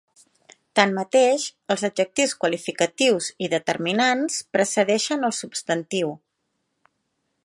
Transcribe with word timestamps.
Tanmateix, 0.77 1.43
els 1.75 1.83
adjectius 1.89 2.33
qualificatius 2.45 3.27
i 3.47 3.51
determinants 3.53 4.41
precedeixen 4.57 5.29
el 5.31 5.37
substantiu. 5.43 6.11